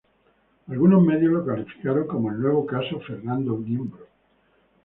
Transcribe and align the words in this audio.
Algunos 0.67 1.03
medios 1.03 1.31
lo 1.31 1.45
calificaron 1.45 2.07
como 2.07 2.31
el 2.31 2.41
nuevo 2.41 2.65
Caso 2.65 2.99
Fernando 3.01 3.55
Niembro. 3.59 4.07